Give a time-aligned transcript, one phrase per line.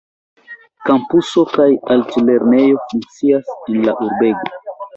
[0.87, 1.67] Kampuso kaj
[1.97, 4.55] altlernejo funkcias en la urbego.